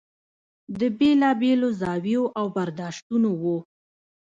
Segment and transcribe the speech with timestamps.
[0.79, 3.43] د بېلا بېلو زاویو او برداشتونو و.